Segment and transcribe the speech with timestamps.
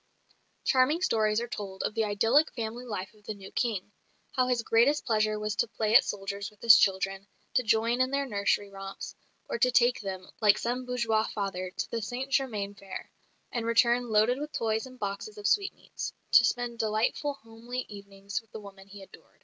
[0.63, 3.91] Charming stories are told of the idyllic family life of the new King;
[4.31, 8.09] how his greatest pleasure was to "play at soldiers" with his children, to join in
[8.09, 9.15] their nursery romps,
[9.47, 13.11] or to take them, like some bourgeois father, to the Saint Germain fair,
[13.51, 18.49] and return loaded with toys and boxes of sweetmeats, to spend delightful homely evenings with
[18.51, 19.39] the woman he adored.